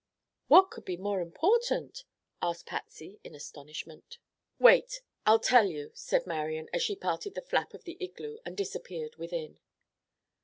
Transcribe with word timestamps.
"What 0.47 0.71
could 0.71 0.83
be 0.83 0.97
more 0.97 1.21
important?" 1.21 2.05
asked 2.41 2.65
Patsy 2.65 3.19
in 3.23 3.35
astonishment. 3.35 4.17
"Wait, 4.57 5.01
I'll 5.27 5.37
tell 5.37 5.69
you," 5.69 5.91
said 5.93 6.25
Marian, 6.25 6.69
as 6.73 6.81
she 6.81 6.95
parted 6.95 7.35
the 7.35 7.41
flap 7.43 7.75
of 7.75 7.83
the 7.83 7.97
igloo 7.99 8.39
and 8.43 8.57
disappeared 8.57 9.17
within. 9.17 9.59